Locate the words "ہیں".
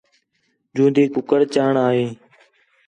1.95-2.09